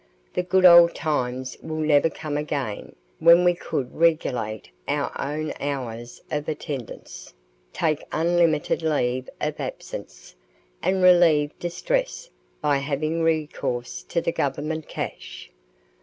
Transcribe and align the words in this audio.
The 0.33 0.41
good 0.41 0.65
old 0.65 0.95
times 0.95 1.59
will 1.61 1.77
never 1.77 2.09
come 2.09 2.35
again, 2.35 2.95
when 3.19 3.43
we 3.45 3.53
could 3.53 3.93
regulate 3.95 4.71
our 4.87 5.11
own 5.21 5.53
hours 5.59 6.23
of 6.31 6.49
attendance, 6.49 7.35
take 7.71 8.01
unlimited 8.11 8.81
leave 8.81 9.29
of 9.39 9.59
absence, 9.59 10.33
and 10.81 11.03
relieve 11.03 11.51
distress 11.59 12.31
by 12.61 12.77
having 12.77 13.21
recourse 13.21 14.01
to 14.09 14.21
the 14.21 14.31
Government 14.31 14.87
cash. 14.87 15.51